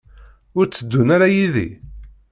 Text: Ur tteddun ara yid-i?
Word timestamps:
Ur 0.57 0.65
tteddun 0.65 1.09
ara 1.15 1.27
yid-i? 1.35 1.69